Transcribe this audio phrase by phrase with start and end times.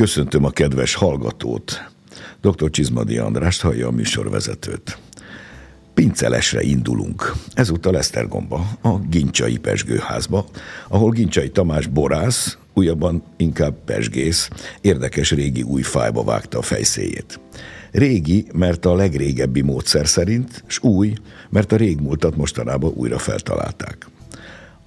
[0.00, 1.84] Köszöntöm a kedves hallgatót.
[2.40, 2.70] Dr.
[2.70, 4.98] Csizmadi Andrást hallja a műsorvezetőt.
[5.94, 7.32] Pincelesre indulunk.
[7.54, 10.46] Ezúttal Esztergomba, a Gincsai Pesgőházba,
[10.88, 14.48] ahol Gincsai Tamás borász, újabban inkább pesgész,
[14.80, 17.40] érdekes régi új fájba vágta a fejszéjét.
[17.90, 21.12] Régi, mert a legrégebbi módszer szerint, s új,
[21.50, 24.06] mert a régmúltat mostanában újra feltalálták.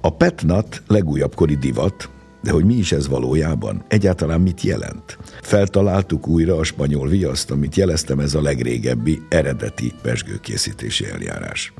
[0.02, 2.10] A petnat legújabb kori divat,
[2.44, 3.84] de hogy mi is ez valójában?
[3.88, 5.18] Egyáltalán mit jelent?
[5.42, 11.74] Feltaláltuk újra a spanyol viaszt, amit jeleztem, ez a legrégebbi, eredeti pesgőkészítési eljárás.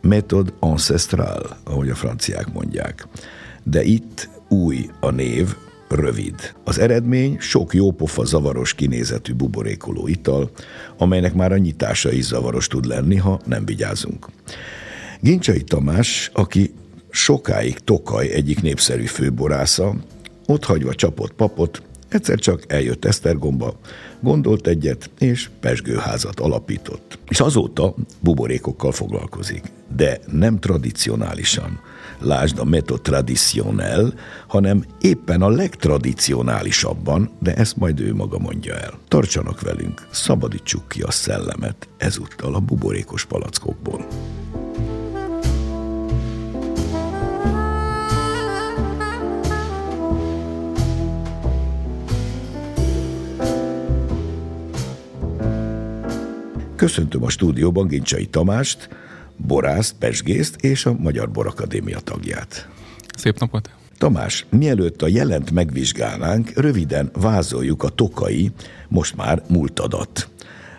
[0.00, 3.06] Metod ancestral, ahogy a franciák mondják.
[3.62, 5.54] De itt új a név,
[5.88, 6.54] rövid.
[6.64, 10.50] Az eredmény sok jópofa zavaros kinézetű buborékoló ital,
[10.98, 14.26] amelynek már a nyitása is zavaros tud lenni, ha nem vigyázunk.
[15.20, 16.72] Gincsai Tamás, aki
[17.10, 19.94] sokáig Tokaj egyik népszerű főborásza,
[20.46, 23.78] ott hagyva csapott papot, egyszer csak eljött Esztergomba,
[24.20, 27.18] gondolt egyet, és pesgőházat alapított.
[27.28, 29.62] És azóta buborékokkal foglalkozik,
[29.96, 31.80] de nem tradicionálisan.
[32.18, 34.14] Lásd a metod tradicionel,
[34.46, 38.98] hanem éppen a legtradicionálisabban, de ezt majd ő maga mondja el.
[39.08, 44.06] Tartsanak velünk, szabadítsuk ki a szellemet ezúttal a buborékos palackokból.
[56.78, 58.88] Köszöntöm a stúdióban Gincsai Tamást,
[59.36, 62.68] borászt, pesgészt és a Magyar Borakadémia tagját.
[63.16, 63.70] Szép napot!
[63.96, 68.50] Tamás, mielőtt a jelent megvizsgálnánk, röviden vázoljuk a tokai,
[68.88, 70.28] most már múltadat.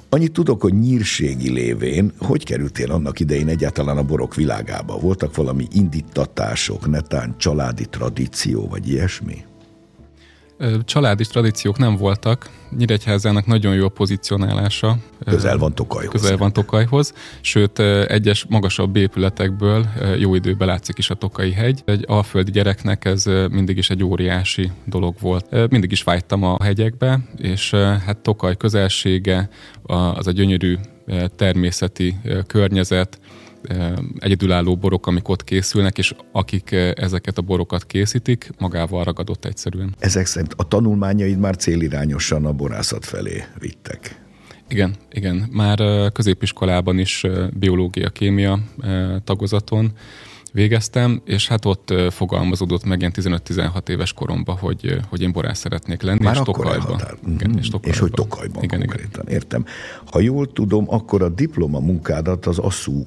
[0.09, 4.99] Annyit tudok, hogy nyírségi lévén, hogy kerültél annak idején egyáltalán a borok világába?
[4.99, 9.48] Voltak valami indítatások, netán családi tradíció, vagy ilyesmi?
[10.85, 12.49] Családi tradíciók nem voltak.
[12.77, 14.97] Nyíregyházának nagyon jó a pozicionálása.
[15.25, 16.21] Közel van Tokajhoz.
[16.21, 19.85] Közel van Tokajhoz, sőt egyes magasabb épületekből
[20.17, 21.81] jó időben látszik is a Tokai hegy.
[21.85, 25.69] Egy alföldi gyereknek ez mindig is egy óriási dolog volt.
[25.69, 27.71] Mindig is vágytam a hegyekbe, és
[28.05, 29.49] hát Tokaj közelsége,
[29.83, 30.77] az a gyönyörű
[31.35, 32.15] természeti
[32.47, 33.19] környezet,
[34.19, 39.95] egyedülálló borok, amik ott készülnek, és akik ezeket a borokat készítik, magával ragadott egyszerűen.
[39.99, 44.21] Ezek szerint a tanulmányaid már célirányosan a borászat felé vittek.
[44.67, 45.49] Igen, igen.
[45.51, 48.59] Már középiskolában is biológia, kémia
[49.23, 49.91] tagozaton
[50.53, 56.01] végeztem, és hát ott fogalmazódott meg ilyen 15-16 éves koromban, hogy, hogy én borász szeretnék
[56.01, 56.23] lenni.
[56.23, 57.01] Már és Tokajban.
[57.27, 57.91] Igen, és, Tokajban.
[57.91, 59.33] és hogy Tokajban igen, konkrétan, igen.
[59.33, 59.65] értem.
[60.11, 63.03] Ha jól tudom, akkor a diploma munkádat az asszú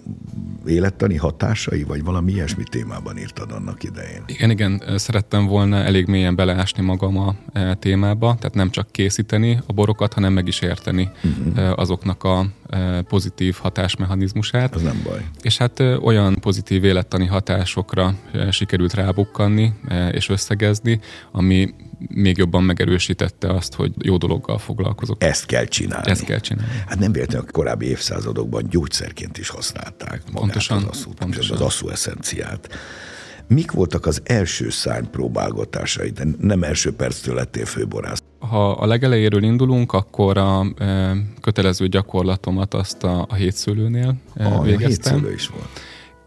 [0.67, 4.23] élettani hatásai, vagy valami ilyesmi témában írtad annak idején.
[4.27, 9.59] Igen, igen, szerettem volna elég mélyen beleásni magam a e, témába, tehát nem csak készíteni
[9.67, 11.79] a borokat, hanem meg is érteni uh-huh.
[11.79, 12.47] azoknak a
[13.09, 14.75] pozitív hatásmechanizmusát.
[14.75, 15.25] Az nem baj.
[15.43, 18.15] És hát olyan pozitív élettani hatásokra
[18.51, 19.73] sikerült rábukkanni
[20.11, 21.01] és összegezni,
[21.33, 21.75] ami
[22.09, 25.23] még jobban megerősítette azt, hogy jó dologgal foglalkozok.
[25.23, 26.11] Ezt kell csinálni.
[26.11, 26.73] Ezt kell csinálni.
[26.87, 31.57] Hát nem véletlenül a korábbi évszázadokban gyógyszerként is használták magát pontosan, az asszút, pontosan.
[31.57, 32.69] az asszú eszenciát.
[33.47, 36.13] Mik voltak az első szárny próbálgatásai?
[36.39, 38.22] Nem első perctől lettél főborász.
[38.53, 44.65] Ha a legelejéről indulunk, akkor a e, kötelező gyakorlatomat azt a, a hétszőlőnél e, ah,
[44.65, 45.15] végeztem.
[45.15, 45.81] A hétszőlő is volt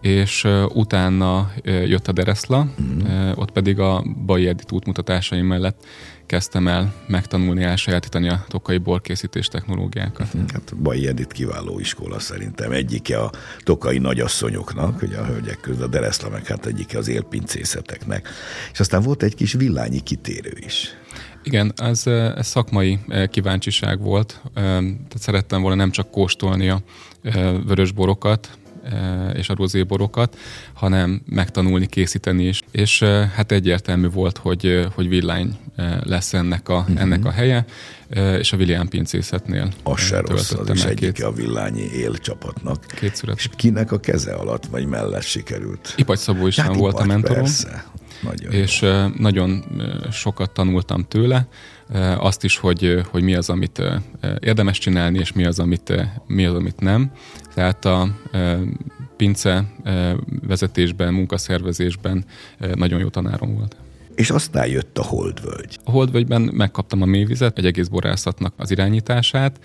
[0.05, 3.31] és utána jött a Dereszla, mm.
[3.35, 5.85] ott pedig a Bai Edit útmutatásai mellett
[6.25, 10.33] kezdtem el megtanulni, elsajátítani a tokai borkészítés technológiákat.
[10.33, 10.43] Mhm.
[10.53, 12.71] Hát Bai Edit kiváló iskola szerintem.
[12.71, 13.31] Egyike a
[13.63, 18.29] tokai nagyasszonyoknak, ugye a hölgyek között, a Dereszla meg hát egyike az élpincészeteknek.
[18.71, 20.97] És aztán volt egy kis villányi kitérő is.
[21.45, 22.99] Igen, ez, ez szakmai
[23.29, 24.41] kíváncsiság volt.
[24.53, 26.81] Tehát szerettem volna nem csak kóstolni a
[27.65, 28.57] vörös borokat,
[28.91, 30.37] Eh, és a rozéborokat,
[30.73, 32.61] hanem megtanulni, készíteni is.
[32.71, 35.57] És eh, hát egyértelmű volt, hogy, eh, hogy villány
[36.03, 37.01] lesz ennek a, uh-huh.
[37.01, 37.65] ennek a helye,
[38.39, 42.85] és a William pincészetnél Az se rossz, az is egyike a villányi élcsapatnak.
[42.85, 43.37] Két szület.
[43.37, 45.93] És kinek a keze alatt, vagy mellett sikerült?
[45.97, 47.43] Ipagy Szabó is hát volt a mentorom.
[47.43, 47.85] Persze.
[48.21, 49.07] Nagyon és jó.
[49.17, 49.63] nagyon
[50.11, 51.47] sokat tanultam tőle,
[52.17, 53.81] azt is, hogy, hogy mi az, amit
[54.39, 55.93] érdemes csinálni, és mi az, amit,
[56.27, 57.11] mi az, amit nem.
[57.53, 58.15] Tehát a
[59.17, 59.65] pince
[60.47, 62.25] vezetésben, munkaszervezésben
[62.75, 63.75] nagyon jó tanárom volt.
[64.15, 65.77] És aztán jött a Holdvölgy.
[65.83, 69.59] A Holdvölgyben megkaptam a mélyvizet, egy egész borászatnak az irányítását.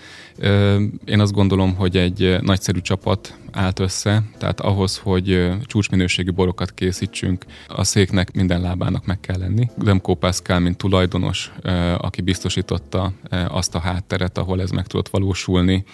[1.05, 7.45] Én azt gondolom, hogy egy nagyszerű csapat állt össze, tehát ahhoz, hogy csúcsminőségű borokat készítsünk,
[7.69, 9.69] a széknek minden lábának meg kell lenni.
[9.77, 11.53] Demko Pascal, mint tulajdonos,
[11.99, 13.13] aki biztosította
[13.49, 15.85] azt a hátteret, ahol ez meg tudott valósulni,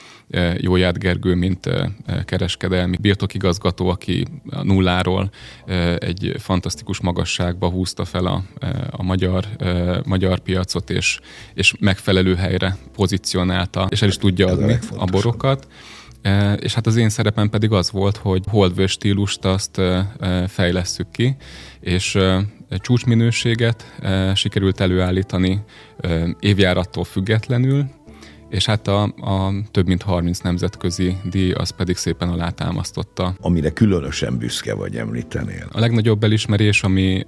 [0.56, 1.70] Jóját Gergő, mint
[2.24, 4.26] kereskedelmi birtokigazgató, aki
[4.62, 5.30] nulláról
[5.98, 8.42] egy fantasztikus magasságba húzta fel a,
[8.90, 9.46] a magyar,
[10.06, 11.20] magyar piacot, és,
[11.54, 15.68] és megfelelő helyre pozícionálta, és el is tudja adni a borokat.
[16.60, 19.80] És hát az én szerepem pedig az volt, hogy holdvő stílust azt
[20.46, 21.36] fejlesszük ki,
[21.80, 22.18] és
[22.68, 23.84] csúcsminőséget
[24.34, 25.64] sikerült előállítani
[26.40, 27.84] évjárattól függetlenül,
[28.48, 33.34] és hát a, a több mint 30 nemzetközi díj az pedig szépen alátámasztotta.
[33.40, 35.68] Amire különösen büszke vagy említenél.
[35.72, 37.24] A legnagyobb elismerés, ami,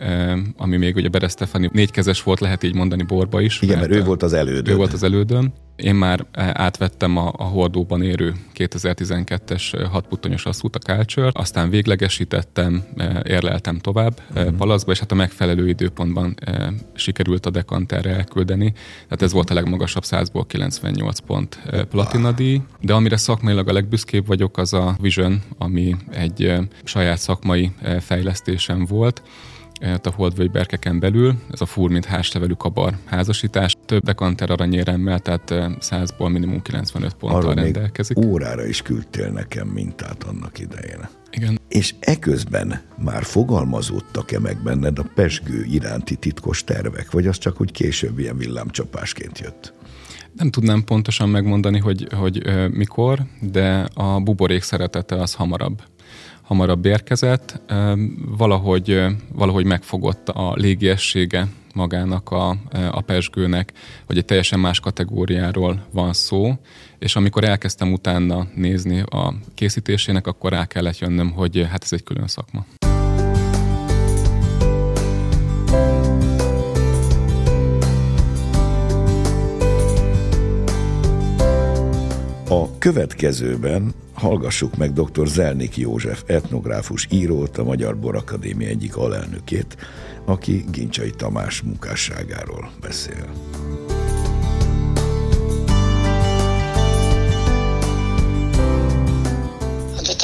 [0.57, 3.63] ami még ugye Bere Stefani négykezes volt, lehet így mondani borba is.
[3.63, 4.75] Igen, mert, mert ő volt az elődön.
[4.75, 5.53] Ő volt az elődön.
[5.83, 11.71] Én már eh, átvettem a, a hordóban érő 2012-es eh, hatputtonyos asszút, a Culture, aztán
[11.71, 14.55] véglegesítettem, eh, érleltem tovább uh-huh.
[14.55, 16.35] palacba, és hát a megfelelő időpontban
[16.95, 18.73] sikerült a dekanterre elküldeni.
[19.03, 21.61] Tehát ez volt a legmagasabb 100-ból 98 pont
[21.91, 26.53] platina díj, de amire szakmailag a legbüszkébb vagyok, az a Vision, ami egy
[26.85, 29.23] saját szakmai fejlesztésem volt
[29.81, 33.77] a holdvölgy berkeken belül, ez a fur, mint házlevelű kabar házasítás.
[33.85, 38.17] Több dekanter aranyéremmel, tehát 100-ból minimum 95 ponttal Arra rendelkezik.
[38.17, 41.09] Még órára is küldtél nekem mintát annak idején.
[41.31, 41.59] Igen.
[41.69, 47.73] És eközben már fogalmazódtak-e meg benned a pesgő iránti titkos tervek, vagy az csak, hogy
[47.73, 49.73] később ilyen villámcsapásként jött?
[50.33, 55.83] Nem tudnám pontosan megmondani, hogy, hogy mikor, de a buborék szeretete az hamarabb
[56.49, 57.61] hamarabb érkezett,
[58.37, 62.57] valahogy, valahogy megfogott a légiessége magának a,
[62.91, 63.73] a pesgőnek,
[64.07, 66.53] hogy egy teljesen más kategóriáról van szó,
[66.99, 72.03] és amikor elkezdtem utána nézni a készítésének, akkor rá kellett jönnöm, hogy hát ez egy
[72.03, 72.65] külön szakma.
[82.51, 85.27] A következőben hallgassuk meg dr.
[85.27, 89.77] Zelnik József etnográfus írót, a Magyar Borakadémia egyik alelnökét,
[90.25, 93.27] aki Gincsai Tamás munkásságáról beszél.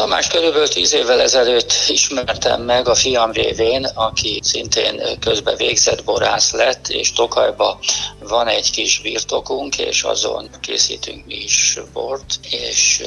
[0.05, 6.53] Tamás körülbelül tíz évvel ezelőtt ismertem meg a fiam révén, aki szintén közben végzett borász
[6.53, 7.79] lett, és Tokajba
[8.19, 13.03] van egy kis birtokunk, és azon készítünk mi is bort, és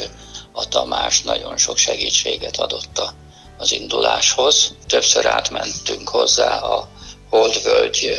[0.51, 3.01] a Tamás nagyon sok segítséget adott
[3.57, 4.75] az induláshoz.
[4.87, 6.89] Többször átmentünk hozzá a
[7.29, 8.15] Holdvölgy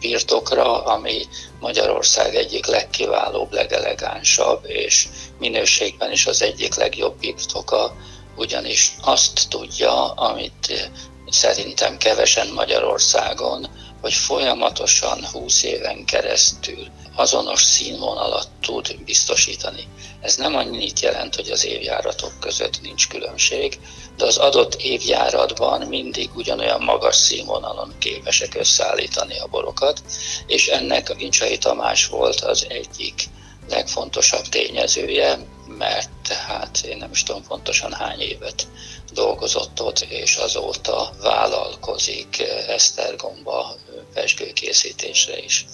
[0.00, 1.26] birtokra, ami
[1.60, 5.08] Magyarország egyik legkiválóbb, legelegánsabb, és
[5.38, 7.94] minőségben is az egyik legjobb birtoka,
[8.36, 10.90] ugyanis azt tudja, amit
[11.28, 13.68] szerintem kevesen Magyarországon,
[14.00, 19.88] hogy folyamatosan 20 éven keresztül azonos színvonalat tud biztosítani.
[20.20, 23.78] Ez nem annyit jelent, hogy az évjáratok között nincs különbség,
[24.16, 30.02] de az adott évjáratban mindig ugyanolyan magas színvonalon képesek összeállítani a borokat,
[30.46, 33.24] és ennek a Gincsai Tamás volt az egyik
[33.68, 35.38] legfontosabb tényezője,
[35.78, 38.66] mert hát én nem is tudom pontosan hány évet
[39.12, 43.76] dolgozott ott, és azóta vállalkozik Esztergomba
[44.14, 45.64] pesgőkészítésre is.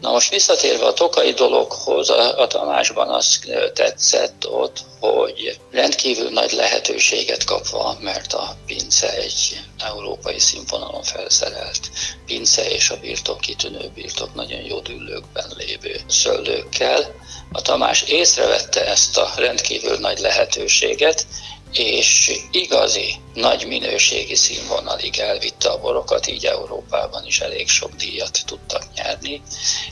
[0.00, 3.40] Na most visszatérve a tokai dologhoz, a, Tamásban az
[3.74, 11.90] tetszett ott, hogy rendkívül nagy lehetőséget kapva, mert a pince egy európai színvonalon felszerelt
[12.26, 17.14] pince és a birtok kitűnő birtok nagyon jó dűlőkben lévő szöllőkkel.
[17.52, 21.26] A Tamás észrevette ezt a rendkívül nagy lehetőséget,
[21.72, 28.82] és igazi nagy minőségi színvonalig elvitte a borokat, így Európában is elég sok díjat tudtak
[28.94, 29.42] nyerni,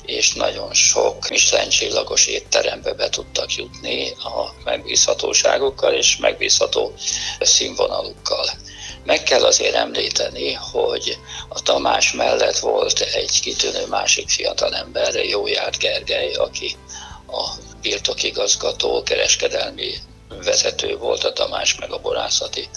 [0.03, 6.93] és nagyon sok Michelin csillagos étterembe be tudtak jutni a megbízhatóságokkal és megbízható
[7.41, 8.51] színvonalukkal.
[9.05, 16.33] Meg kell azért említeni, hogy a Tamás mellett volt egy kitűnő másik fiatalember, Jóját Gergely,
[16.33, 16.77] aki
[17.27, 17.51] a
[17.89, 19.95] birtokigazgató, kereskedelmi
[20.29, 22.69] vezető volt a Tamás, meg a borászati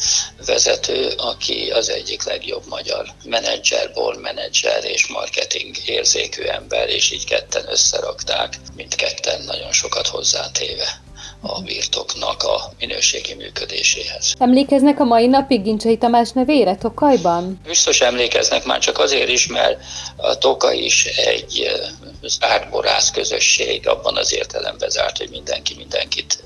[0.46, 7.70] vezető, aki az egyik legjobb magyar menedzser, menedzser és marketing érzékű ember, és így ketten
[7.70, 11.02] összerakták, mindketten nagyon sokat hozzátéve
[11.42, 14.34] a birtoknak a minőségi működéséhez.
[14.38, 17.60] Emlékeznek a mai napig Gincsei Tamás nevére Tokajban?
[17.66, 19.80] Biztos emlékeznek már csak azért is, mert
[20.16, 21.72] a Tokaj is egy
[22.24, 26.44] zárt borász közösség, abban az értelemben zárt, hogy mindenki mindenkit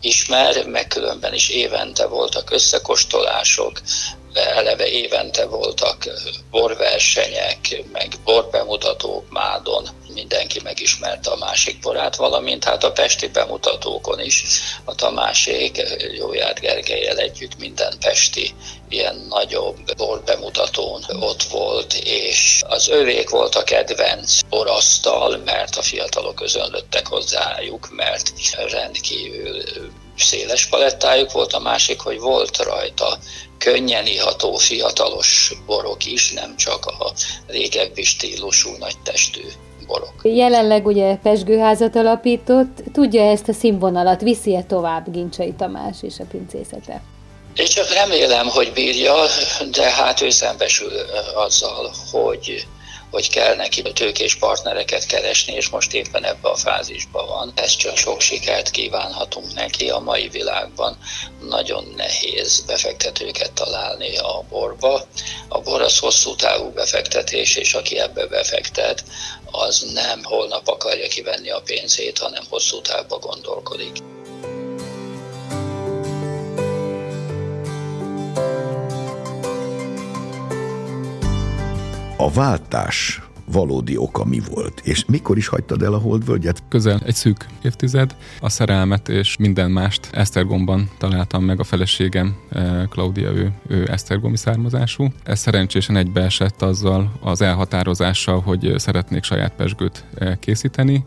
[0.00, 3.80] ismer, meg különben is évente voltak összekostolások,
[4.34, 6.08] eleve évente voltak
[6.50, 14.44] borversenyek, meg borbemutatók Mádon, mindenki megismerte a másik borát, valamint hát a pesti bemutatókon is.
[14.84, 15.82] A Tamásék
[16.16, 18.54] Jóját Gergelyel együtt minden pesti
[18.88, 26.34] ilyen nagyobb borbemutatón ott volt, és az övék volt a kedvenc borasztal, mert a fiatalok
[26.34, 28.32] közönlöttek hozzájuk, mert
[28.70, 29.62] rendkívül
[30.16, 33.18] széles palettájuk volt, a másik, hogy volt rajta
[33.64, 37.12] könnyen iható fiatalos borok is, nem csak a
[37.46, 39.42] régebbi stílusú nagy testű
[39.86, 40.14] borok.
[40.22, 47.02] Jelenleg ugye Pesgőházat alapított, tudja ezt a színvonalat, viszi-e tovább Gincsai Tamás és a pincészete?
[47.56, 49.14] Én csak remélem, hogy bírja,
[49.70, 50.92] de hát ő szembesül
[51.34, 52.66] azzal, hogy
[53.10, 57.52] hogy kell neki tőkés partnereket keresni, és most éppen ebbe a fázisban van.
[57.54, 60.98] Ez csak sok sikert kívánhatunk neki a mai világban.
[61.48, 65.06] Nagyon nehéz befektetőket találni a borba.
[65.48, 69.04] A bor az hosszú távú befektetés, és aki ebbe befektet,
[69.50, 74.09] az nem holnap akarja kivenni a pénzét, hanem hosszú távba gondolkodik.
[82.20, 83.22] A váltás
[83.52, 86.62] valódi oka mi volt, és mikor is hagytad el a Holdvölgyet?
[86.68, 88.16] Közel egy szűk évtized.
[88.40, 94.36] A szerelmet és minden mást Esztergomban találtam meg a feleségem, eh, Claudia, ő, ő Esztergomi
[94.36, 95.08] származású.
[95.24, 101.04] Ez szerencsésen egybeesett azzal az elhatározással, hogy szeretnék saját pesgőt eh, készíteni.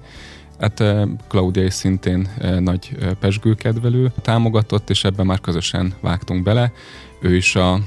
[0.60, 2.30] Hát eh, Claudia is szintén
[2.60, 6.72] nagy pesgőkedvelő támogatott, és ebben már közösen vágtunk bele.
[7.22, 7.80] Ő is a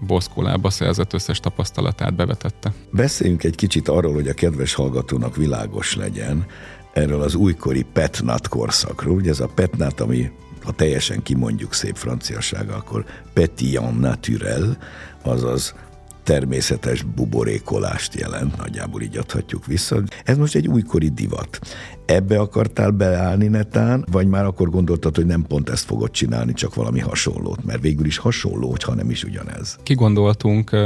[0.00, 2.72] Boszkólába szerzett összes tapasztalatát bevetette.
[2.90, 6.46] Beszéljünk egy kicsit arról, hogy a kedves hallgatónak világos legyen,
[6.92, 9.14] erről az újkori petnat korszakról.
[9.14, 10.30] Ugye ez a petnat, ami
[10.62, 14.76] ha teljesen kimondjuk szép franciasága, akkor petit naturel,
[15.22, 15.74] azaz
[16.22, 20.02] természetes buborékolást jelent, nagyjából így adhatjuk vissza.
[20.24, 21.58] Ez most egy újkori divat.
[22.06, 26.74] Ebbe akartál beállni netán, vagy már akkor gondoltad, hogy nem pont ezt fogod csinálni, csak
[26.74, 27.64] valami hasonlót?
[27.64, 29.78] Mert végül is hasonló, hogyha nem is ugyanez.
[29.82, 30.76] Kigondoltunk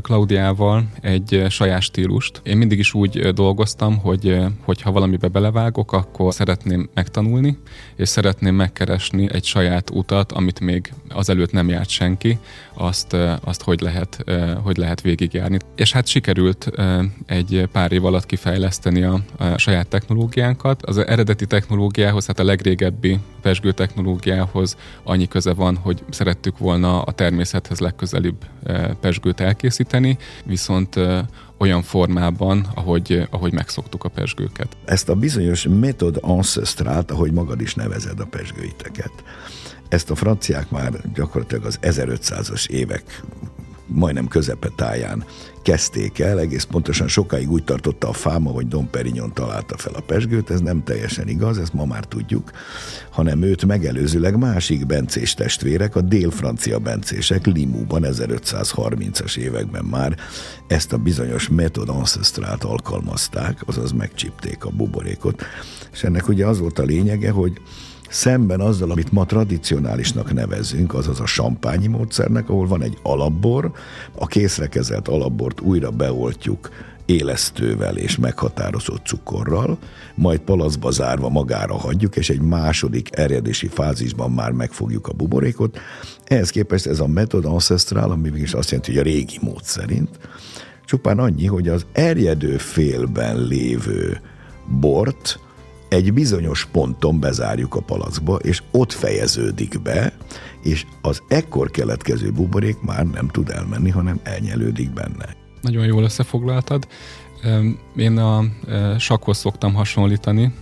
[0.00, 2.40] Klaudiával egy saját stílust.
[2.44, 7.58] Én mindig is úgy dolgoztam, hogy hogyha valamibe belevágok, akkor szeretném megtanulni,
[7.96, 12.38] és szeretném megkeresni egy saját utat, amit még azelőtt nem járt senki,
[12.74, 14.24] azt, azt hogy, lehet,
[14.62, 15.58] hogy lehet végigjárni.
[15.76, 16.70] És hát sikerült
[17.26, 20.82] egy pár év alatt kifejleszteni a, a saját technológiánkat.
[20.82, 27.12] Az eredeti technológiához, hát a legrégebbi pesgő technológiához annyi köze van, hogy szerettük volna a
[27.12, 28.44] természethez legközelibb
[29.00, 31.00] pesgőt elkészíteni, viszont
[31.58, 34.76] olyan formában, ahogy, ahogy megszoktuk a pesgőket.
[34.84, 39.12] Ezt a bizonyos metod ancestrált, ahogy magad is nevezed a pesgőiteket,
[39.88, 43.22] ezt a franciák már gyakorlatilag az 1500-as évek
[43.86, 45.24] majdnem közepetáján
[45.66, 50.00] kezdték el, egész pontosan sokáig úgy tartotta a fáma, hogy Dom Perignon találta fel a
[50.00, 52.50] pesgőt, ez nem teljesen igaz, ezt ma már tudjuk,
[53.10, 60.16] hanem őt megelőzőleg másik bencés testvérek, a dél-francia bencések Limúban 1530-as években már
[60.66, 65.42] ezt a bizonyos metod ancestrát alkalmazták, azaz megcsipték a buborékot,
[65.92, 67.60] és ennek ugye az volt a lényege, hogy
[68.08, 73.72] szemben azzal, amit ma tradicionálisnak nevezünk, azaz a sampányi módszernek, ahol van egy alapbor,
[74.14, 76.70] a készre kezelt alapbort újra beoltjuk
[77.06, 79.78] élesztővel és meghatározott cukorral,
[80.14, 85.78] majd palacba zárva magára hagyjuk, és egy második erjedési fázisban már megfogjuk a buborékot.
[86.24, 90.18] Ehhez képest ez a metod ancestral, ami mégis azt jelenti, hogy a régi mód szerint,
[90.84, 94.20] csupán annyi, hogy az erjedő félben lévő
[94.80, 95.40] bort
[95.88, 100.12] egy bizonyos ponton bezárjuk a palackba, és ott fejeződik be,
[100.62, 105.36] és az ekkor keletkező buborék már nem tud elmenni, hanem elnyelődik benne.
[105.60, 106.86] Nagyon jól összefoglaltad.
[107.96, 108.44] Én a
[108.98, 110.52] sakhoz szoktam hasonlítani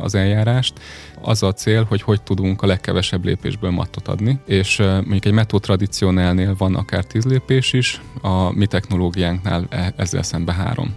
[0.00, 0.80] az eljárást.
[1.22, 5.58] Az a cél, hogy hogy tudunk a legkevesebb lépésből mattot adni, és mondjuk egy metó
[5.58, 10.94] tradicionálnél van akár tíz lépés is, a mi technológiánknál e, ezzel szembe három.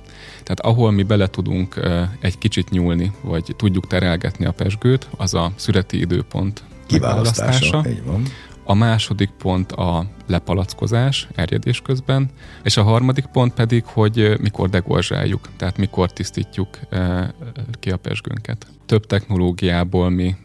[0.49, 1.79] Tehát ahol mi bele tudunk
[2.19, 7.83] egy kicsit nyúlni, vagy tudjuk terelgetni a pesgőt, az a szüreti időpont kiválasztása.
[7.89, 8.23] Így van.
[8.63, 12.29] A második pont a lepalackozás erjedés közben,
[12.63, 16.79] és a harmadik pont pedig, hogy mikor degorzsáljuk, tehát mikor tisztítjuk
[17.79, 18.67] ki a pesgőnket.
[18.85, 20.35] Több technológiából mi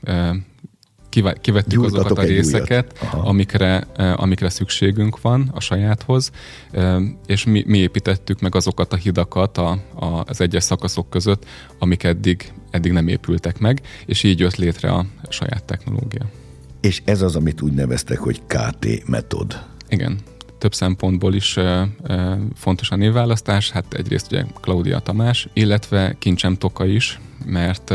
[1.41, 3.79] kivettük Gyújtatok azokat a részeket, amikre,
[4.17, 6.31] amikre szükségünk van a sajáthoz,
[7.27, 11.45] és mi, mi építettük meg azokat a hidakat a, a, az egyes szakaszok között,
[11.79, 16.23] amik eddig, eddig nem épültek meg, és így jött létre a saját technológia.
[16.81, 19.63] És ez az, amit úgy neveztek, hogy KT metod.
[19.89, 20.19] Igen,
[20.59, 21.59] több szempontból is
[22.55, 27.95] fontos a névválasztás, hát egyrészt ugye Claudia Tamás, illetve Kincsem Toka is, mert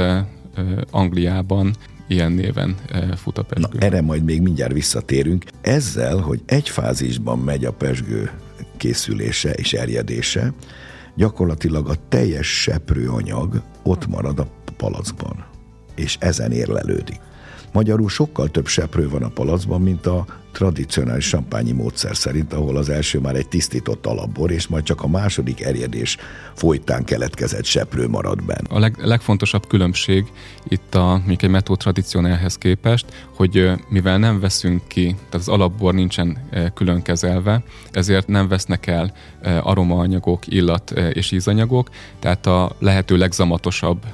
[0.92, 1.76] Angliában
[2.10, 2.76] ilyen néven
[3.16, 3.78] fut a pesgő.
[3.78, 5.46] Na, erre majd még mindjárt visszatérünk.
[5.62, 8.32] Ezzel, hogy egy fázisban megy a pesgő
[8.78, 10.54] készülése és erjedése,
[11.16, 14.48] gyakorlatilag a teljes seprőanyag ott marad a
[14.78, 15.46] palacban,
[15.96, 17.20] és ezen érlelődik.
[17.74, 22.90] Magyarul sokkal több seprő van a palacban, mint a tradicionális sampányi módszer szerint, ahol az
[22.90, 26.18] első már egy tisztított alapbor, és majd csak a második erjedés
[26.56, 28.68] folytán keletkezett seprő marad benne.
[28.70, 30.26] A leg, legfontosabb különbség
[30.68, 35.94] itt a, még egy metó tradicionálhez képest, hogy mivel nem veszünk ki, tehát az alapbor
[35.94, 39.14] nincsen külön kezelve, ezért nem vesznek el
[39.62, 41.90] aromaanyagok, illat és ízanyagok,
[42.20, 44.06] tehát a lehető legzamatosabb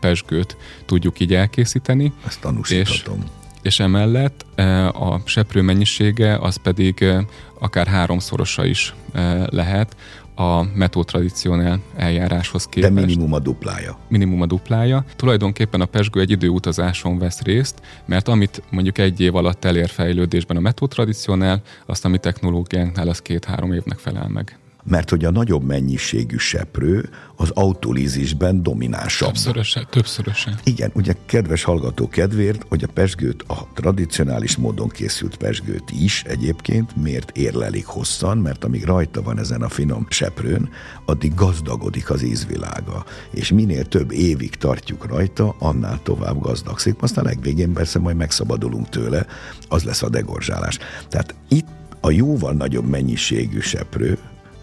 [0.00, 2.12] pesgőt tudjuk így elkészíteni.
[2.26, 3.18] Ezt tanúsíthatom.
[3.18, 3.24] És
[3.62, 7.24] és emellett e, a seprő mennyisége az pedig e,
[7.58, 9.96] akár háromszorosa is e, lehet
[10.40, 12.94] a metó tradicionál eljáráshoz képest.
[12.94, 13.98] De minimum a duplája.
[14.08, 15.04] Minimum a duplája.
[15.16, 20.56] Tulajdonképpen a pesgő egy időutazáson vesz részt, mert amit mondjuk egy év alatt elér fejlődésben
[20.56, 25.30] a metó tradicionál, azt a mi technológiánknál az két-három évnek felel meg mert hogy a
[25.30, 29.28] nagyobb mennyiségű seprő az autolízisben dominánsabb.
[29.28, 30.58] Többszörösen, többszörösen.
[30.64, 36.96] Igen, ugye kedves hallgató kedvéért, hogy a pesgőt, a tradicionális módon készült pesgőt is egyébként
[36.96, 40.68] miért érlelik hosszan, mert amíg rajta van ezen a finom seprőn,
[41.04, 43.04] addig gazdagodik az ízvilága.
[43.30, 47.02] És minél több évig tartjuk rajta, annál tovább gazdagszik.
[47.02, 49.26] Aztán legvégén persze majd megszabadulunk tőle,
[49.68, 50.78] az lesz a degorzsálás.
[51.08, 51.66] Tehát itt
[52.00, 54.18] a jóval nagyobb mennyiségű seprő,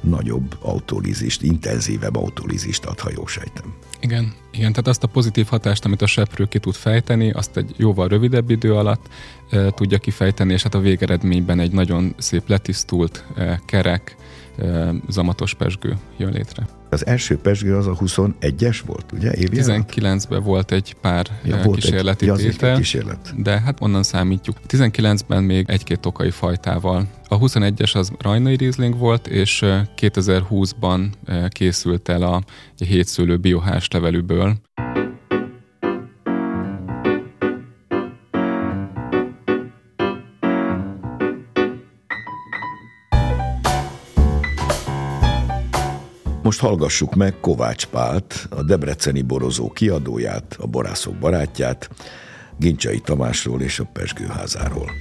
[0.09, 3.73] nagyobb autolízist, intenzívebb autolízist ad, ha jól sejtem.
[3.99, 7.73] Igen, igen, tehát azt a pozitív hatást, amit a seprő ki tud fejteni, azt egy
[7.77, 9.09] jóval rövidebb idő alatt
[9.49, 14.15] e, tudja kifejteni, és hát a végeredményben egy nagyon szép letisztult, e, kerek,
[15.09, 16.67] zamatos pesgő jön létre.
[16.89, 19.31] Az első pesgő az a 21-es volt, ugye?
[19.35, 23.33] 19-ben volt egy pár ja, volt kísérleti egy, tétel, egy kísérlet.
[23.37, 24.57] de hát onnan számítjuk.
[24.67, 27.07] 19-ben még egy-két tokai fajtával.
[27.27, 29.61] A 21-es az rajnai Riesling volt, és
[29.97, 31.11] 2020-ban
[31.49, 32.43] készült el a
[32.77, 34.55] hétszőlő biohás levelűből.
[46.47, 51.89] Most hallgassuk meg Kovács Pált, a Debreceni borozó kiadóját, a borászok barátját,
[52.57, 54.91] Gincsai Tamásról és a Pesgőházáról.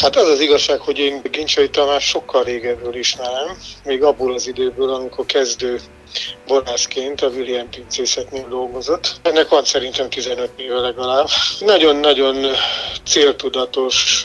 [0.00, 4.94] Hát az az igazság, hogy én Gincsai Tamás sokkal régebből ismerem, még abból az időből,
[4.94, 5.80] amikor kezdő
[6.46, 9.20] borászként a William pincészetnél dolgozott.
[9.22, 11.28] Ennek van szerintem 15 éve legalább.
[11.58, 12.46] Nagyon-nagyon
[13.04, 14.24] céltudatos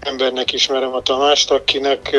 [0.00, 2.16] embernek ismerem a Tamást, akinek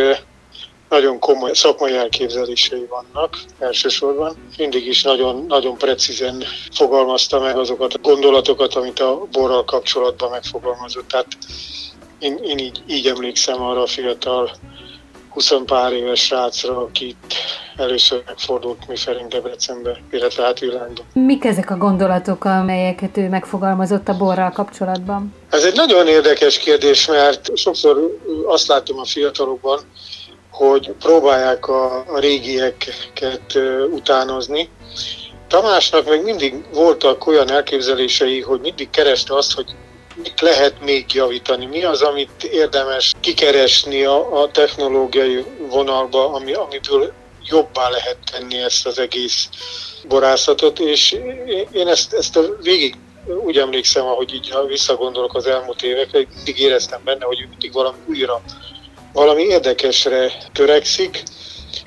[0.89, 4.51] nagyon komoly szakmai elképzelései vannak elsősorban.
[4.57, 11.07] Mindig is nagyon, nagyon precízen fogalmazta meg azokat a gondolatokat, amit a borral kapcsolatban megfogalmazott.
[11.07, 11.27] Tehát
[12.19, 14.51] én, én így, így emlékszem arra a fiatal
[15.29, 17.35] 20 pár éves srácra, akit
[17.75, 21.05] először megfordult mi Ferenc Debrecenbe, illetve hát világban.
[21.13, 25.33] Mik ezek a gondolatok, amelyeket ő megfogalmazott a borral kapcsolatban?
[25.49, 29.79] Ez egy nagyon érdekes kérdés, mert sokszor azt látom a fiatalokban,
[30.51, 33.59] hogy próbálják a, a régieket
[33.91, 34.69] utánozni.
[35.47, 39.75] Tamásnak meg mindig voltak olyan elképzelései, hogy mindig kereste azt, hogy
[40.23, 47.13] mit lehet még javítani, mi az, amit érdemes kikeresni a, a technológiai vonalba, ami, amiből
[47.43, 49.49] jobbá lehet tenni ezt az egész
[50.07, 51.11] borászatot, és
[51.71, 52.95] én ezt, ezt a végig
[53.45, 58.41] úgy emlékszem, ahogy így visszagondolok az elmúlt évekre, mindig éreztem benne, hogy mindig valami újra,
[59.13, 61.23] valami érdekesre törekszik,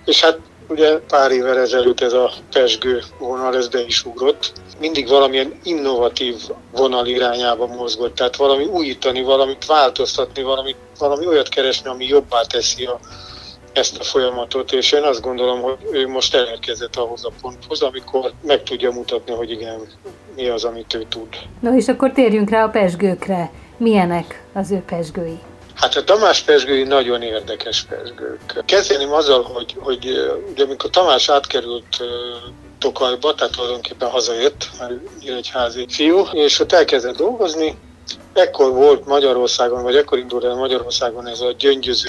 [0.04, 0.38] és hát
[0.72, 6.34] ugye pár évvel ezelőtt ez a pesgő vonal, ez be is ugrott, mindig valamilyen innovatív
[6.72, 12.84] vonal irányába mozgott, tehát valami újítani, valamit változtatni, valami, valami olyat keresni, ami jobbá teszi
[12.84, 13.00] a,
[13.72, 18.32] ezt a folyamatot, és én azt gondolom, hogy ő most elérkezett ahhoz a ponthoz, amikor
[18.42, 19.80] meg tudja mutatni, hogy igen,
[20.36, 21.28] mi az, amit ő tud.
[21.60, 23.50] No és akkor térjünk rá a pesgőkre.
[23.76, 25.38] Milyenek az ő pesgői?
[25.74, 28.62] Hát a Tamás pesgői nagyon érdekes pesgők.
[28.66, 31.96] Kezdeném azzal, hogy, hogy ugye amikor Tamás átkerült
[32.78, 34.92] Tokajba, tehát tulajdonképpen hazajött, mert
[35.24, 37.78] egy fiú, és ott elkezdett dolgozni,
[38.32, 42.08] ekkor volt Magyarországon, vagy ekkor indult el Magyarországon ez a gyöngyöző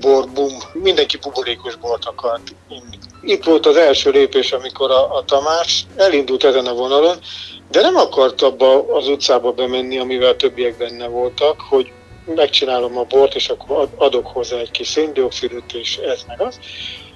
[0.00, 2.98] borbum, mindenki buborékos bort akart inni.
[3.22, 7.16] Itt volt az első lépés, amikor a, a Tamás elindult ezen a vonalon,
[7.70, 11.92] de nem akart abba az utcába bemenni, amivel többiek benne voltak, hogy
[12.34, 16.58] megcsinálom a bort, és akkor adok hozzá egy kis széndiokszidot, és ez meg az,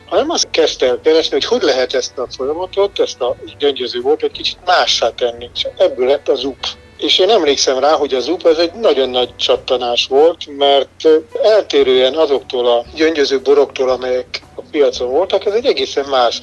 [0.06, 4.22] hanem azt kezdte el keresni, hogy hogy lehet ezt a folyamatot, ezt a gyöngyöző bort
[4.22, 5.50] egy kicsit mássá tenni.
[5.54, 6.66] És ebből lett az UP.
[6.98, 11.08] És én emlékszem rá, hogy az UP ez egy nagyon nagy csattanás volt, mert
[11.42, 16.40] eltérően azoktól a gyöngyöző boroktól, amelyek a piacon voltak, ez egy egészen más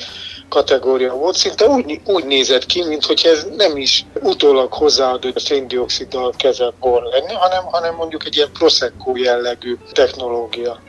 [0.50, 6.74] kategória volt, szinte úgy, úgy nézett ki, mintha ez nem is utólag hozzáadott széndioksziddal kezelt
[6.80, 10.82] bor lenni, hanem, hanem mondjuk egy ilyen Prosecco jellegű technológia.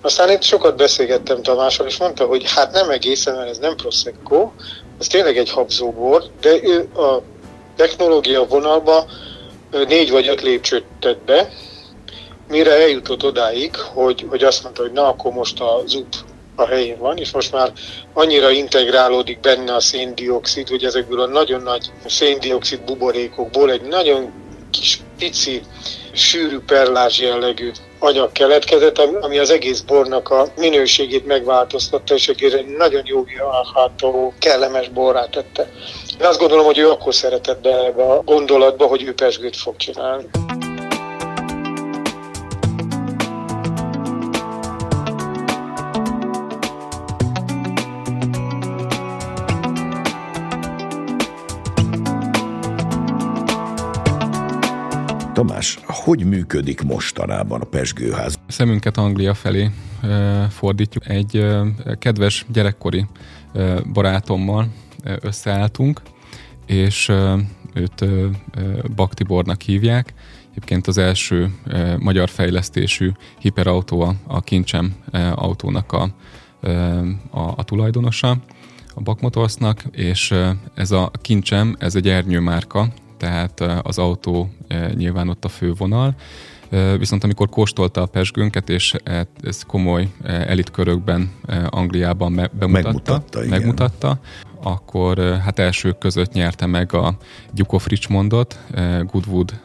[0.00, 4.50] Aztán itt sokat beszélgettem Tamással, és mondta, hogy hát nem egészen, mert ez nem Prosecco,
[4.98, 7.22] ez tényleg egy habzóbor, de ő a
[7.76, 9.06] technológia vonalba
[9.70, 11.48] négy vagy öt lépcsőt tett be,
[12.48, 16.14] mire eljutott odáig, hogy, hogy azt mondta, hogy na, akkor most a ZUP
[16.56, 17.72] a helyén van, és most már
[18.12, 24.32] annyira integrálódik benne a széndiokszid, hogy ezekből a nagyon nagy széndiokszid buborékokból egy nagyon
[24.70, 25.62] kis pici,
[26.12, 33.02] sűrű perlás jellegű anyag keletkezett, ami az egész bornak a minőségét megváltoztatta, és egy nagyon
[33.04, 33.24] jó
[33.74, 35.70] ható, kellemes borrá tette.
[36.20, 39.76] Én azt gondolom, hogy ő akkor szeretett be ebbe a gondolatba, hogy ő pesgőt fog
[39.76, 40.24] csinálni.
[55.36, 58.38] Tamás, hogy működik mostanában a Pesgőház?
[58.46, 59.70] Szemünket Anglia felé
[60.50, 61.08] fordítjuk.
[61.08, 61.46] Egy
[61.98, 63.06] kedves gyerekkori
[63.92, 64.68] barátommal
[65.20, 66.00] összeálltunk,
[66.66, 67.12] és
[67.74, 68.04] őt
[68.94, 70.14] Baktibornak hívják.
[70.50, 71.54] Egyébként az első
[71.98, 74.94] magyar fejlesztésű hiperautó a Kincsem
[75.34, 76.02] autónak a,
[77.30, 78.30] a, a tulajdonosa
[78.94, 80.34] a Bakmotorsnak, és
[80.74, 84.50] ez a Kincsem, ez egy ernyőmárka, tehát az autó
[84.94, 86.14] nyilván ott a fővonal,
[86.98, 88.94] Viszont amikor kóstolta a pesgőnket, és
[89.42, 91.30] ez komoly elitkörökben
[91.66, 94.20] Angliában bemutatta, megmutatta, megmutatta
[94.62, 97.16] akkor hát elsők között nyerte meg a
[97.52, 98.58] Duke of Richmondot,
[99.02, 99.60] Goodwood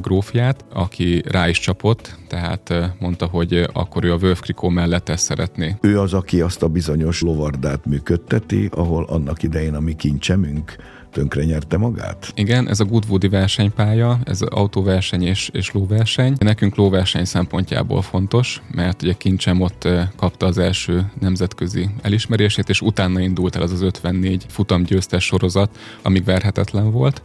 [0.00, 5.24] grófját, aki rá is csapott, tehát mondta, hogy akkor ő a Wolf Krikó mellett ezt
[5.24, 5.76] szeretné.
[5.80, 10.74] Ő az, aki azt a bizonyos lovardát működteti, ahol annak idején a mi kincsemünk
[11.12, 12.32] tönkre nyerte magát?
[12.34, 16.34] Igen, ez a Goodwoodi versenypálya, ez autóverseny és, és lóverseny.
[16.38, 23.20] Nekünk lóverseny szempontjából fontos, mert ugye Kincsem ott kapta az első nemzetközi elismerését, és utána
[23.20, 27.22] indult el az az 54 futamgyőztes sorozat, amíg verhetetlen volt.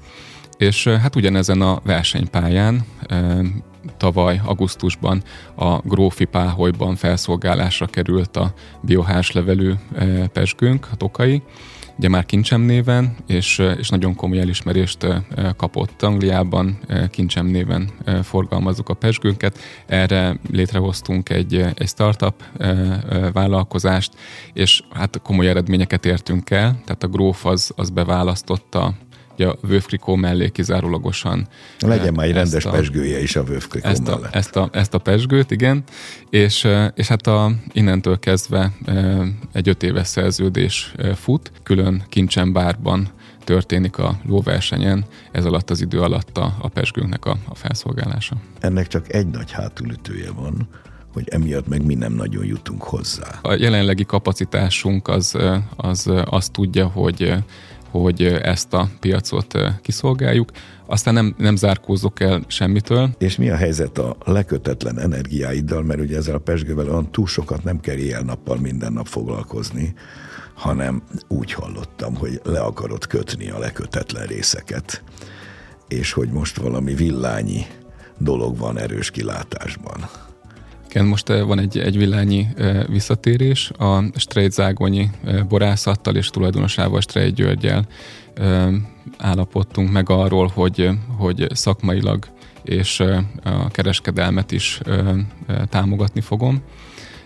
[0.58, 2.86] És hát ugyanezen a versenypályán
[3.98, 5.24] tavaly augusztusban
[5.56, 9.74] a Grófi Páholyban felszolgálásra került a biohás levelű
[10.34, 11.42] pesgőnk, a tokai,
[11.98, 15.08] ugye már Kincsem néven, és, és nagyon komoly elismerést
[15.58, 16.80] kapott Angliában,
[17.10, 17.90] Kincsem néven
[18.24, 19.58] forgalmazzuk a pesgőnket.
[19.86, 22.44] Erre létrehoztunk egy, egy startup
[23.34, 24.14] vállalkozást,
[24.54, 28.94] és hát komoly eredményeket értünk el, tehát a Gróf az, az beválasztotta
[29.44, 31.48] a Vövkrikó mellé kizárólagosan.
[31.80, 34.98] Legyen már egy rendes a, pesgője is a Vövkrikó ezt a, ezt, a, ezt a
[34.98, 35.84] pesgőt, igen.
[36.30, 38.74] És, és hát a, innentől kezdve
[39.54, 43.10] egy öt éves szerződés fut, külön kincsen bárban
[43.44, 48.36] történik a lóversenyen, ez alatt az idő alatt a, a pesgőnknek a, a felszolgálása.
[48.60, 50.68] Ennek csak egy nagy hátulütője van,
[51.14, 53.40] hogy emiatt meg mi nem nagyon jutunk hozzá.
[53.42, 55.38] A jelenlegi kapacitásunk az,
[55.76, 57.34] az azt tudja, hogy
[57.90, 60.52] hogy ezt a piacot kiszolgáljuk.
[60.86, 63.10] Aztán nem, nem zárkózok el semmitől.
[63.18, 67.64] És mi a helyzet a lekötetlen energiáiddal, mert ugye ezzel a pesgővel olyan túl sokat
[67.64, 69.94] nem kell éjjel-nappal minden nap foglalkozni,
[70.54, 75.04] hanem úgy hallottam, hogy le akarod kötni a lekötetlen részeket,
[75.88, 77.66] és hogy most valami villányi
[78.18, 80.10] dolog van erős kilátásban.
[80.90, 86.30] Igen, most eh, van egy, egy villányi eh, visszatérés a Strejt Zágonyi eh, borászattal és
[86.30, 87.88] tulajdonosával Strejt Györgyel
[89.18, 92.28] állapodtunk meg arról, hogy, hogy szakmailag
[92.64, 93.00] és
[93.44, 94.82] a kereskedelmet is
[95.70, 96.62] támogatni fogom.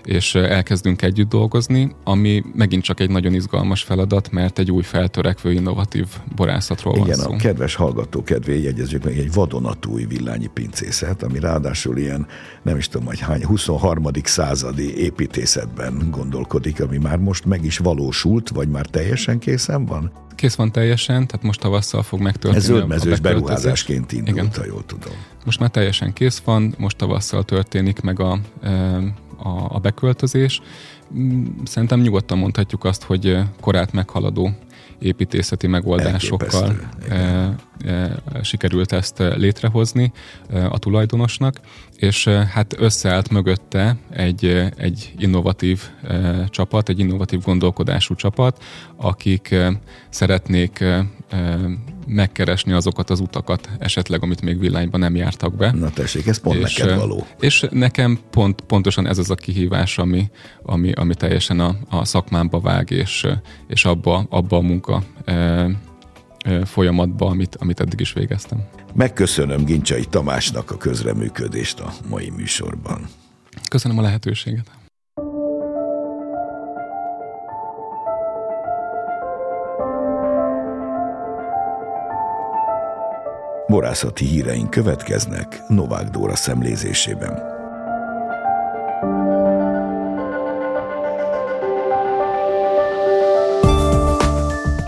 [0.04, 5.52] És elkezdünk együtt dolgozni, ami megint csak egy nagyon izgalmas feladat, mert egy új feltörekvő
[5.52, 7.32] innovatív borászatról Igen, van szó.
[7.32, 12.28] a kedves hallgató kedvé jegyezzük meg egy vadonatúj villányi pincészet, ami ráadásul ilyen,
[12.62, 14.06] nem is tudom, hogy hány, 23.
[14.24, 20.12] századi építészetben gondolkodik, ami már most meg is valósult, vagy már teljesen készen van?
[20.36, 22.58] Kész van teljesen, tehát most tavasszal fog megtörténni.
[22.58, 24.50] Ez zöldmezős beruházásként indult, Igen.
[24.56, 25.14] ha jól tudom.
[25.46, 28.40] Most már teljesen kész van, most tavasszal történik meg a,
[29.44, 30.62] a, a beköltözés.
[31.14, 34.50] Mm, szerintem nyugodtan mondhatjuk azt, hogy korát meghaladó
[35.00, 37.16] építészeti megoldásokkal e,
[37.86, 40.12] e, sikerült ezt létrehozni
[40.70, 41.60] a tulajdonosnak,
[41.98, 45.90] és hát összeállt mögötte egy, egy innovatív
[46.48, 48.64] csapat, egy innovatív gondolkodású csapat,
[48.96, 49.56] akik
[50.10, 50.84] szeretnék
[52.12, 55.72] megkeresni azokat az utakat esetleg, amit még villányban nem jártak be.
[55.72, 57.28] Na tessék, ez pont és, neked való.
[57.40, 60.30] És nekem pont, pontosan ez az a kihívás, ami,
[60.64, 63.28] ami, ami teljesen a, a szakmámba vág, és,
[63.68, 65.70] és abba, abba a munka e,
[66.64, 68.64] folyamatba, amit, amit eddig is végeztem.
[68.94, 73.08] Megköszönöm Gincsai Tamásnak a közreműködést a mai műsorban.
[73.70, 74.81] Köszönöm a lehetőséget.
[83.72, 87.42] Borászati híreink következnek Novák Dóra szemlézésében.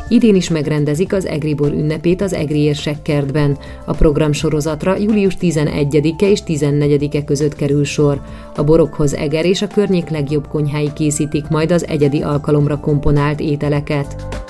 [0.08, 3.58] Idén is megrendezik az Egribor ünnepét az Egri Érsek kertben.
[3.86, 8.22] A program sorozatra július 11-e és 14-e között kerül sor.
[8.56, 14.41] A borokhoz Eger és a környék legjobb konyhái készítik majd az egyedi alkalomra komponált ételeket.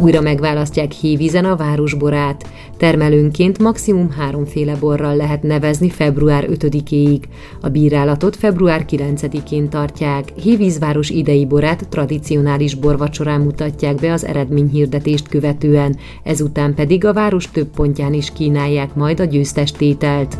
[0.00, 2.48] Újra megválasztják hévízen a városborát.
[2.76, 7.22] Termelőnként maximum háromféle borral lehet nevezni február 5-éig.
[7.60, 10.32] A bírálatot február 9-én tartják.
[10.42, 17.68] Hévízváros idei borát tradicionális borvacsorán mutatják be az eredményhirdetést követően, ezután pedig a város több
[17.68, 20.38] pontján is kínálják majd a győztes tételt.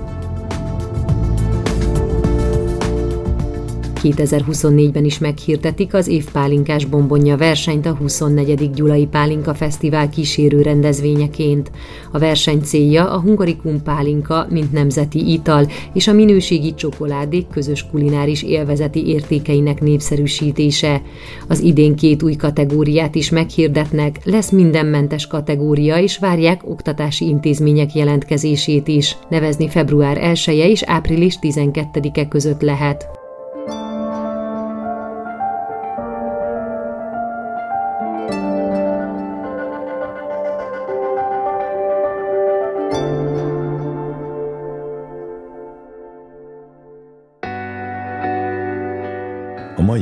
[4.03, 8.71] 2024-ben is meghirdetik az évpálinkás bombonja versenyt a 24.
[8.71, 11.71] Gyulai Pálinka Fesztivál kísérő rendezvényeként.
[12.13, 18.43] A verseny célja a hungarikum pálinka, mint nemzeti ital, és a minőségi csokoládék közös kulináris
[18.43, 21.03] élvezeti értékeinek népszerűsítése.
[21.49, 28.89] Az idén két új kategóriát is meghirdetnek, lesz mindenmentes kategória, és várják oktatási intézmények jelentkezését
[28.89, 29.17] is.
[29.29, 33.18] Nevezni február 1 -e és április 12-e között lehet.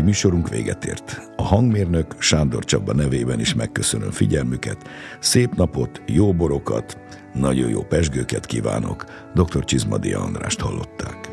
[0.07, 1.31] Műsorunk véget ért.
[1.37, 4.77] A hangmérnök Sándor Csaba nevében is megköszönöm figyelmüket.
[5.21, 6.99] Szép napot, jó borokat,
[7.35, 9.05] nagyon jó pesgőket kívánok.
[9.35, 9.64] Dr.
[9.64, 11.31] Csizmadi Andrást hallották.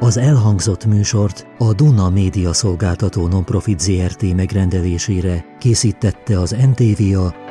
[0.00, 7.45] Az elhangzott műsort a Duna Média Szolgáltató Nonprofit ZRT megrendelésére készítette az NTVA